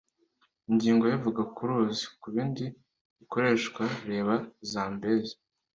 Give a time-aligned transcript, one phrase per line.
[0.69, 2.03] ingingo ye ivuga ku ruzi.
[2.21, 2.65] kubindi
[3.17, 4.33] bikoreshwa, reba
[4.71, 5.33] zambezi